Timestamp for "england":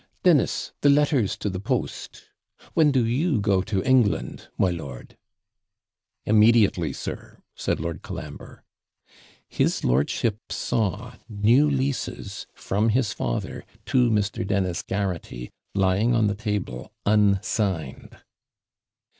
3.83-4.47